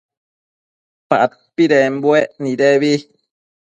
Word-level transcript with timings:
Padpidembuec 1.09 2.27
nideque 2.43 2.93